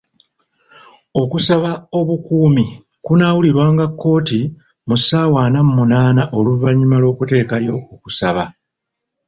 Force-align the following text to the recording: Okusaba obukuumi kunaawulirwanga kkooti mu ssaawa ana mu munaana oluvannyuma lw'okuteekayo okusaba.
Okusaba 1.21 1.71
obukuumi 1.99 2.65
kunaawulirwanga 3.05 3.85
kkooti 3.89 4.39
mu 4.87 4.95
ssaawa 4.99 5.39
ana 5.45 5.59
mu 5.65 5.73
munaana 5.79 6.23
oluvannyuma 6.37 6.97
lw'okuteekayo 7.01 7.75
okusaba. 7.93 8.43